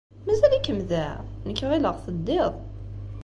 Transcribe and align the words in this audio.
Mazal-ikem 0.25 0.79
da? 0.89 1.07
Nekk 1.47 1.59
ɣileɣ 1.71 1.95
teddiḍ. 2.05 2.53